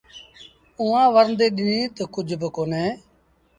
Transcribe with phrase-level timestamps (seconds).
[0.79, 2.87] اُئآݩٚ ورنديٚ ڏنيٚ تا، ”ڪجھ با ڪونهي۔